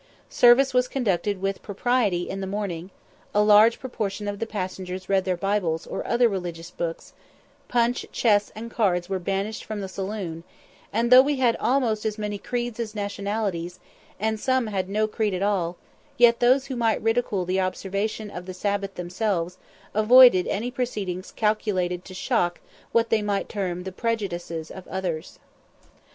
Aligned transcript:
Service 0.31 0.73
was 0.73 0.87
conducted 0.87 1.39
with 1.43 1.61
propriety 1.61 2.27
in 2.27 2.41
the 2.41 2.47
morning; 2.47 2.89
a 3.35 3.43
large 3.43 3.79
proportion 3.79 4.27
of 4.27 4.39
the 4.39 4.47
passengers 4.47 5.07
read 5.07 5.25
their 5.25 5.37
Bibles 5.37 5.85
or 5.85 6.03
other 6.07 6.27
religious 6.27 6.71
books; 6.71 7.13
punch, 7.67 8.07
chess, 8.11 8.51
and 8.55 8.71
cards 8.71 9.09
were 9.09 9.19
banished 9.19 9.63
from 9.63 9.79
the 9.79 9.87
saloon; 9.87 10.43
and 10.91 11.11
though 11.11 11.21
we 11.21 11.35
had 11.35 11.55
almost 11.57 12.03
as 12.03 12.17
many 12.17 12.39
creeds 12.39 12.79
as 12.79 12.95
nationalities, 12.95 13.79
and 14.19 14.39
some 14.39 14.65
had 14.65 14.89
no 14.89 15.07
creed 15.07 15.35
at 15.35 15.43
all, 15.43 15.77
yet 16.17 16.39
those 16.39 16.65
who 16.65 16.75
might 16.75 16.99
ridicule 17.03 17.45
the 17.45 17.59
observance 17.59 18.19
of 18.33 18.47
the 18.47 18.55
Sabbath 18.55 18.95
themselves, 18.95 19.59
avoided 19.93 20.47
any 20.47 20.71
proceedings 20.71 21.31
calculated 21.31 22.03
to 22.05 22.15
shock 22.15 22.59
what 22.91 23.11
they 23.11 23.21
might 23.21 23.47
term 23.47 23.83
the 23.83 23.91
prejudices 23.91 24.71
of 24.71 24.87
others. 24.87 25.37